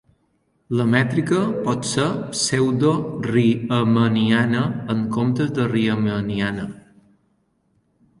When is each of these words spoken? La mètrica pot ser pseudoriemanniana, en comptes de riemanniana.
La 0.77 0.85
mètrica 0.93 1.41
pot 1.65 1.83
ser 1.89 2.07
pseudoriemanniana, 2.37 4.63
en 4.95 5.03
comptes 5.19 5.53
de 5.59 5.67
riemanniana. 5.73 6.67